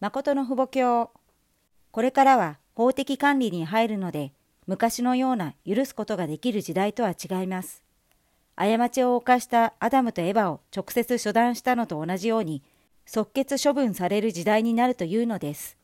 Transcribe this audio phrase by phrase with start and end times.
[0.00, 1.10] 誠の父母教。
[1.90, 4.32] これからは法的管理に入るので、
[4.68, 7.82] 昔のような許すことができる時代とは違います。
[8.54, 12.62] 過ちを犯したアダムとエバを直接処断したのと同じように、
[13.06, 15.76] 即決処分される時代になるというのです。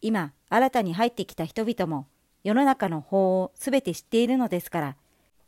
[0.00, 2.06] 今、新たに入ってきた人々も、
[2.44, 4.96] 世の中の法をすべて知っているのですから、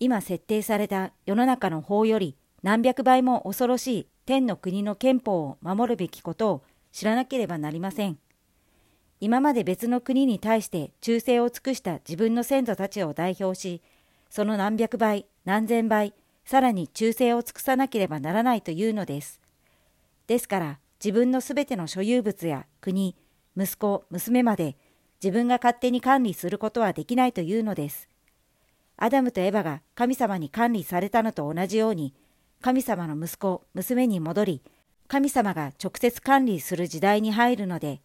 [0.01, 2.35] 今設定された世の中の法より
[2.65, 6.63] 何百倍も恐ろしい天の国の憲法を守るべきことを
[6.93, 8.19] 知らなければなりません。
[9.21, 13.83] 今まで別の国に対して忠誠を尽くした自分の先祖たちを代表し、
[14.31, 19.41] その何百倍、何千倍、さらに忠誠を尽くさなければならないというのです。
[20.27, 23.17] ですから自分のすべての所有物や国、
[23.57, 24.77] 息子、娘まで
[25.23, 28.09] 自分が勝手に管理することはできないというのです。
[28.97, 32.15] アダムとエバが神様に管理されたのと同じように、
[32.61, 34.63] 神様の息子、娘に戻り、
[35.13, 38.01] 神様が直接管理する時代に入るので、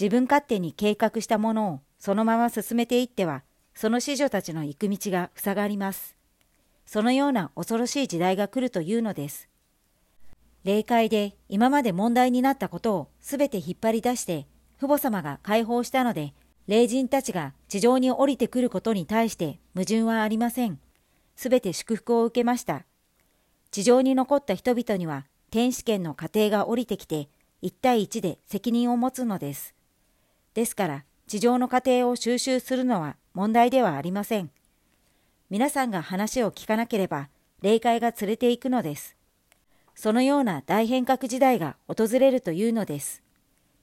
[0.00, 3.42] 自分勝手に計画したものをそのまま進めていっては、
[3.74, 6.14] その子女たちの行く道が塞がります。
[6.86, 9.48] そのような恐ろしい時代が来るというのです。
[10.62, 14.46] 霊界で今まで問題になったことをすべて引っ張り出して、
[14.78, 16.32] 父母様が解放したので、
[16.68, 20.78] 霊人たちが地上に降りてくることに対して矛盾はありません。
[21.34, 22.84] すべて祝福を受けました。
[23.72, 27.28] 地上に残った人々には天使権の過程が降りてきて、
[27.62, 29.74] 1対1で責任を持つのです。
[30.54, 34.50] ですから、地上の過程を収集するのは問題ではありません。
[35.50, 37.28] 皆さんが話を聞かなければ、
[37.60, 39.14] 霊界が連れて行くのです。
[39.94, 43.22] そのような大変革時代が訪れるというのです。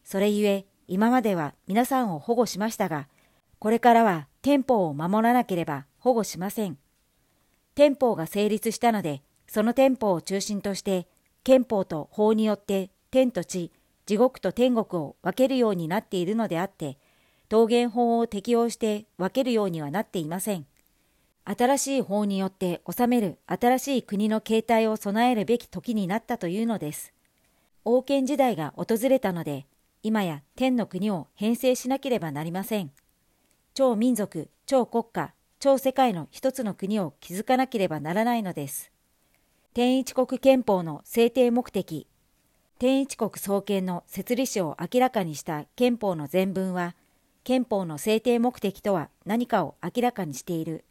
[0.04, 3.08] それゆえ、今までは皆さんを保護しましたが、
[3.60, 6.80] これからは憲法を守らなければ保護しません。
[7.76, 11.08] 憲法が成立したので、その憲法を中心として
[11.50, 13.72] 憲法と法によって天と地、
[14.06, 17.00] 地獄と天国を分けるようになっているのであって、
[17.52, 20.68] 桃源法を適用して分けるようにはなっていません。
[21.46, 27.14] 新しい法によって治める新しい国の形態を備えるべき時になったというのです。
[27.84, 29.66] 王権時代が訪れたので、
[30.04, 32.92] 今や天の国を編成しなければなりません。
[33.74, 38.92] 超民族、超国家、超世界の一つの国を築かなければならないのです。
[39.72, 42.08] 天一国憲法の制定目的、
[42.80, 46.96] 天一国創建の設立史を明らかにした憲法の全文は、
[47.44, 50.86] 憲法の制定目的とは何かを明らかにしている。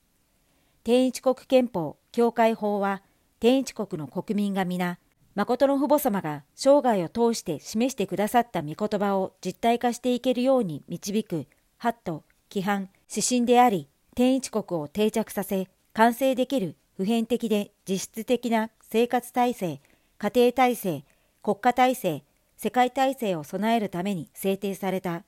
[0.84, 3.02] 天一国憲法、教会法は、
[3.40, 5.00] 天一国の国民が皆、
[5.34, 19.80] 誠の父母様が生涯を通して示してくださった御言葉を実体化していけるように導く、ハット、規範、指針であり、天一国を定着させ、完成できる普遍的で実質的な生活体制、
[20.18, 21.04] 家庭体制、
[21.44, 22.24] 国家体制、
[22.56, 25.22] 世界体制を備えるために制定された。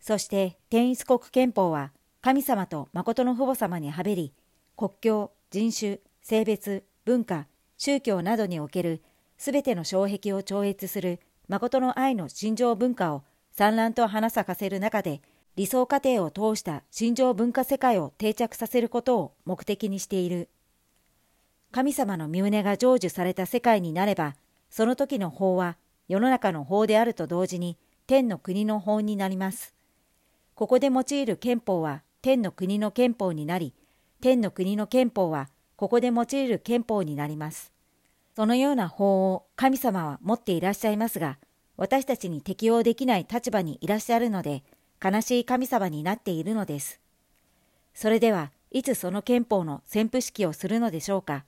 [0.00, 4.34] そして天一国憲法は神様と誠の父母様にはべり、
[4.76, 7.46] 国境、人種、性別、文化、
[7.78, 9.00] 宗教などにおける
[9.38, 15.22] すべての障壁を超越する誠の愛の心情文化を産卵と花咲かせる中で
[15.56, 20.50] 理想過程を通した心情文化世界を定着させることを目的にしている。
[21.70, 24.36] 神様の身旨が成就された世界になれば、
[24.70, 25.76] その時の法は
[26.08, 29.74] 世の中の法であると同時に天の国の法になります。
[30.54, 33.74] ここで用いる憲法は天の国の憲法になり、
[34.20, 37.72] 天の国の憲法はここで用いる憲法になります。
[38.34, 41.38] そのような法を神様は持っていらっしゃいますが、
[41.76, 44.64] 私たちに適用できない立場にいらっしゃるので、
[45.04, 47.00] 悲しい神様になっているのです。
[47.94, 51.44] それでは、いつその憲法の宣布式をするのでしょうか。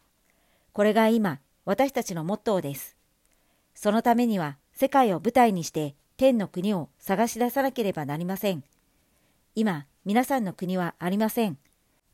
[0.72, 2.96] これが今、私たちのモットーです。
[3.74, 8.62] そのためには、世界を舞台にして天の国を探し出さなければなりません。
[9.54, 11.58] 今、皆さんの国はありません。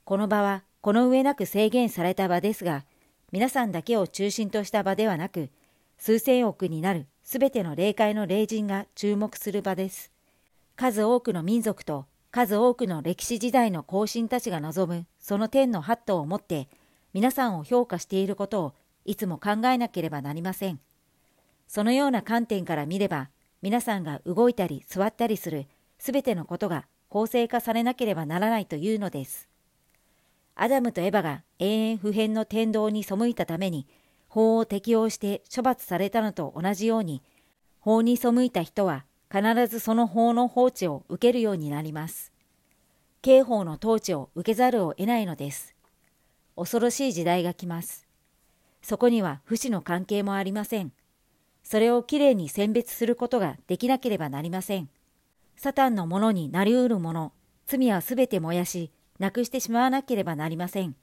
[0.05, 2.85] この場は、この上なく制限された場ですが、
[3.33, 5.51] 皆さんだけを中心とした場ではなく、
[5.99, 10.13] 数千億になるすべての霊界の霊人が注目する場です。
[10.77, 16.69] 数多くの民族と数多くの歴史時代の後進たちが望むその天のハットを持って
[17.17, 18.75] 皆さんを評価していることを
[19.07, 20.81] いつも考えなければなりません。
[21.67, 23.31] そのような観点から見れば、
[23.63, 25.67] 皆さんが動いたり座ったりする
[25.99, 29.49] すべてのことが法制化されなければならないというのです。
[30.57, 33.87] アダムとエバが永遠不変の天道に背いたために、
[34.29, 37.23] 法を適用して処罰されたのと同じように、
[37.81, 42.31] 法に背いた人は必ずその法の放置を受けるようになります。
[43.23, 45.76] 刑法の統治を受けざるを得ないのです。
[46.57, 48.07] 恐ろしい時代が来ます。
[48.83, 50.93] そこには不死の関係もありません。
[51.63, 54.89] それをきれいに選別することができなければなりません。
[55.57, 57.33] サタンのものになりうるもの、
[57.67, 60.95] 罪はすべて燃やし、なくしてしまわなければなりません。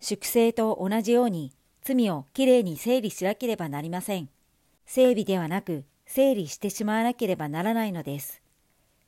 [0.00, 1.52] 粛清と同じように、
[1.82, 4.28] 罪をきれいに整理しなければなりません。
[4.84, 8.42] 整備ではなく、整理してしまわなければならないのです。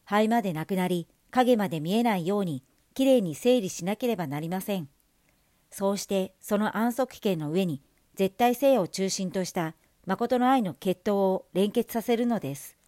[0.04, 2.62] 灰までなくなり、影まで見えないように、
[2.94, 4.88] きれいに整理しなければなりません。
[5.76, 7.82] そうして、その安息権の上に、
[8.14, 9.74] 絶対性を中心とした
[10.06, 12.78] 誠の愛の血統を連結させるのです。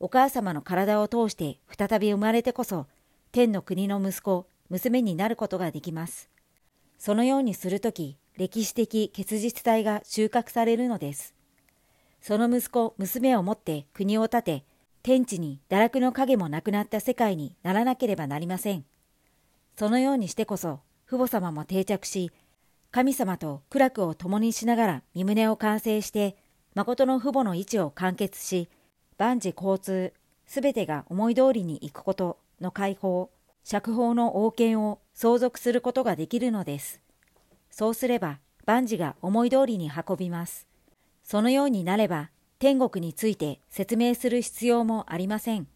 [0.00, 2.88] お母様の体を通して再び生まれてこそ、
[3.30, 6.28] 天の国の息子、娘になることができます。
[6.98, 11.36] そのようにするとき、歴史的結実体が収穫されるのです。
[12.20, 14.64] その息子、娘をもって国を建て、
[15.04, 18.84] 天地に堕落の影もなくなった世界にならなければなりません。
[19.78, 20.80] そのようにしてこそ、
[21.12, 22.32] 父母様も定着し、
[22.90, 26.36] 神様と苦楽を共にしながら身旨を完成して、
[26.74, 28.70] 誠の父母の位置を完結し、
[29.18, 30.14] 万事交通、
[30.46, 33.30] すべてが思い通りに行くことの解放、
[33.62, 37.02] 釈放の王権を相続することができるのです。
[37.70, 40.66] そうすれば万事が思い通りに運びます。
[41.22, 45.66] そのようになれば天国について説明する必要もありません。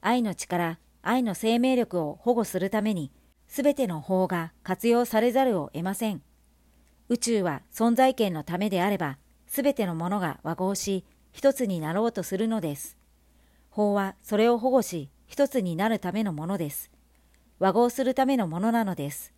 [0.00, 3.12] 愛の力、愛の生命力を保護するために、
[3.48, 6.22] すべての法が活用されざるを得ません。
[7.08, 12.98] 宇宙は存在権のためであれば、すべてのものが和合し、一つになろうとするのです。
[13.70, 16.90] 法はそれを保護し、一つになるためのものです。
[17.58, 19.32] 和合するためのものなのです。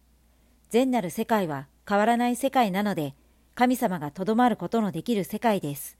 [0.68, 3.14] 善なる世界は変わらない世界なので、
[3.54, 5.96] 神様がとどまることのできる世界です。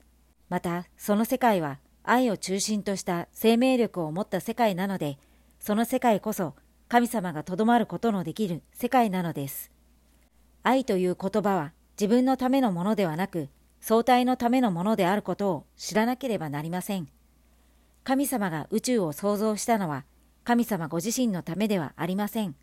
[0.49, 5.19] また、その世界は愛を中心とした生命力を持った世界なので、
[5.61, 6.55] その世界こそ
[6.91, 9.71] 神様がとどまることのできる世界なのです。
[10.65, 13.49] 愛という言葉は自分のためのものではなく、
[13.81, 17.07] 相対のためのものであることを知らなければなりません。
[18.03, 20.05] 神様が宇宙を創造したのは、
[20.43, 22.57] 神様ご自身のためではありません。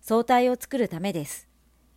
[0.00, 1.46] 相対を作るためです。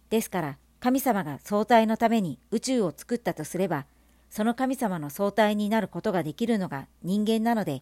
[0.10, 3.86] ですから、神様が相対のために宇宙を作ったとすれば、
[4.30, 7.81] その神様の相対になることができるのが人間なので、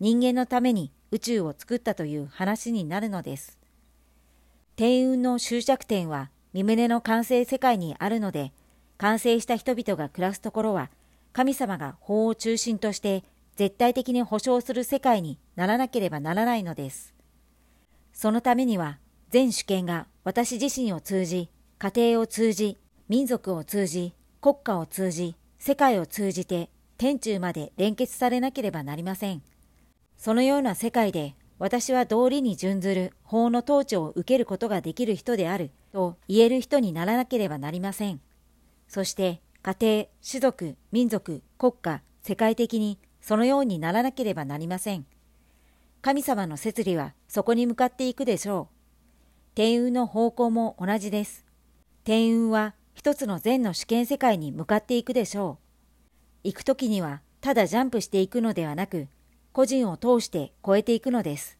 [0.00, 3.58] 人間のために宇宙を作ったという話になるのです。
[4.76, 8.52] 天運の終着点は身胸の完成世界にあるので、
[8.96, 10.90] 完成した人々が暮らすところは、
[11.34, 13.24] 神様が法を中心として
[13.56, 17.14] 絶対的に保障する世界にならなければならないのです。
[18.14, 18.98] そのためには、
[19.28, 22.78] 全主権が私自身を通じ、家庭を通じ、
[23.08, 29.42] 民族を通じ、国家を通じ、世界を通じて、天中まで連結されなければなりません。
[30.22, 38.20] そのような世界で私は道理に準ずる法の統治を受けることができる人であると言える人にならなければなりません。
[38.86, 45.06] そして家庭、種族、民族、国家、世界的にそのようにならなければなりません。
[46.02, 48.74] 神様の摂理はそこに向かっていくでしょう。
[49.56, 51.44] 天運の方向も同じです。
[52.04, 55.58] 天運は一つの善の主権世界に向かっていくでしょ
[56.44, 56.48] う。
[56.50, 59.08] 行くときにはただジャンプしていくのではなく、
[59.52, 61.58] 個人を通して超えていくのです。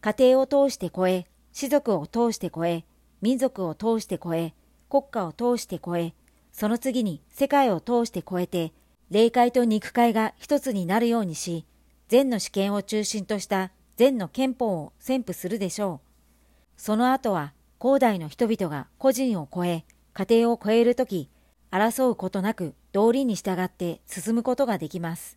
[0.00, 2.84] 家庭を通して超え、士族を通して超え、
[3.20, 4.54] 民族を通して超え、
[4.88, 6.14] 国家を通して超え、
[6.52, 8.72] その次に世界を通して超えて、
[9.10, 11.64] 霊界と肉界が一つになるようにし、
[12.06, 16.40] 善の主権を中心とした善の憲法を宣布するでしょう。
[16.76, 21.28] その後は、広大の人々が個人を超え、家庭を超えるとき、
[21.72, 25.36] 争うことなく道理に従って進むことができます。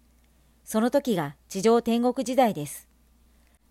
[0.63, 2.87] その時が地上天国時代です。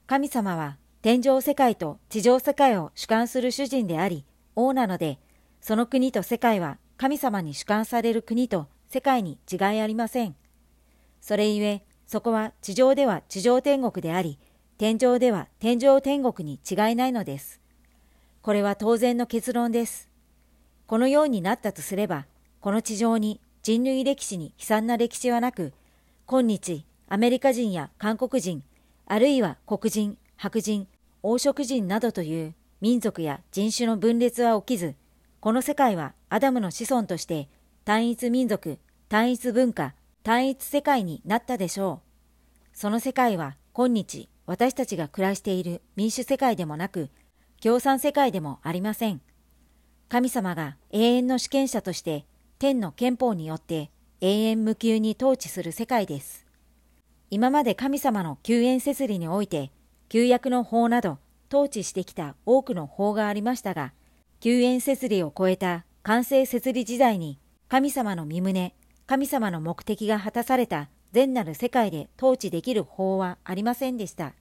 [0.07, 4.25] 神様は天上世界と地上世界を主管する主人であり、
[4.57, 5.19] 王なので、
[5.61, 10.37] その国と世界は神様に主管される国と世界に違いありません。
[11.21, 14.39] それゆえ、そこは地上では地上天国であり、
[14.77, 17.61] 天上では天上天国に違いないのです。
[18.43, 20.09] これは当然の結論です。
[20.87, 22.27] このようになったとすれば、
[22.61, 25.73] この地上に人類歴史に悲惨な歴史はなく、
[26.31, 28.63] 今日、アメリカ人や韓国人、
[29.05, 30.87] あるいは黒人、白人、
[31.25, 34.95] 黄色人などという民族や人種の分裂は起きず、
[35.41, 37.49] この世界はアダムの子孫として
[37.85, 42.01] 単一民族、単一文化、単一世界になったでしょ
[42.75, 42.79] う。
[42.79, 47.11] その世界は今日私たちが暮らしている民主世界でもなく、
[47.61, 49.21] 共産世界でもありません。
[50.09, 52.25] 神様が永遠の主権者として
[52.61, 53.91] 天の憲法によって
[54.23, 56.45] 永遠無休に統治する世界です。
[57.31, 59.71] 今まで神様の救援設理において、
[60.11, 61.17] 旧約の法など
[61.51, 63.95] 統治してきた多くの法がありましたが、
[64.41, 68.75] 救援設理を超えた完成設理時代に神様の身旨、
[69.07, 74.35] 神様の目的が果たされた善なる世界で統治できる法はありませんでした。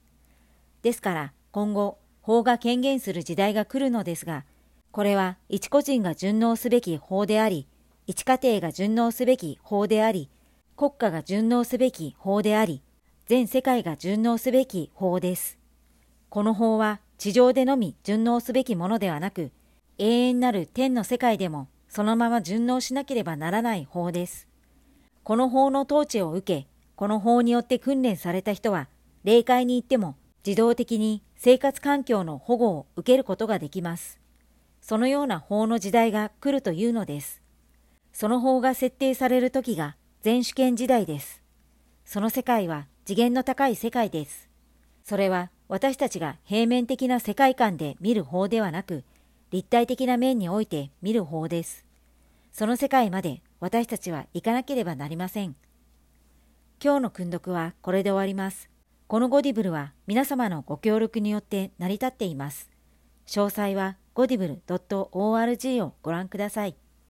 [0.82, 4.44] ですから今後法が権限する時代が来るのですが、
[4.92, 7.66] これは一個人が順応すべき法であり、
[8.10, 10.32] 一家庭が順応すべき法であり、
[10.76, 12.82] 国家が順応すべき法であり、
[13.28, 15.60] 全世界が順応すべき法です。
[16.30, 19.52] この法は地上でのみ順応すべきものではなく、
[20.00, 24.48] 永遠なる天の世界でもそのまま順応しなければならない法です。
[25.22, 28.88] この法の統治を受け、この法によって訓練された人は、
[29.24, 34.18] 霊界に行っても自動的に生活環境の保護を受けることができます。
[34.82, 37.44] そのような法の時代が来るというのです。
[38.14, 41.42] その法が設定される時が全主権時代です。
[42.06, 44.50] その世界は次元の高い世界です。
[45.04, 49.04] それは私たちが平面的な世界観で見る法ではなく、
[49.52, 51.86] 立体的な面において見る法です。
[52.52, 55.56] その世界まで私たちは行かなければなりません。
[56.84, 58.70] 今日の訓読はこれで終わります。
[59.08, 62.70] このゴディブルは皆様のご協力によって成り立っています。
[63.28, 66.76] 詳細はゴディブル .org をご覧ください。